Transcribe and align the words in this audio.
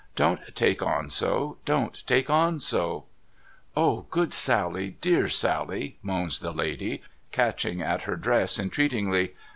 Don't 0.15 0.55
take 0.55 0.81
on 0.81 1.11
so, 1.11 1.59
don't 1.63 2.03
take 2.07 2.27
on 2.27 2.59
so!'' 2.59 3.05
O 3.85 4.07
good 4.09 4.33
Sally, 4.33 4.97
dear 4.99 5.29
Sally,' 5.29 5.99
moans 6.01 6.39
the 6.39 6.49
lady, 6.51 7.03
catching 7.31 7.83
at 7.83 8.01
her 8.01 8.15
dress 8.15 8.57
entreatingly. 8.57 9.35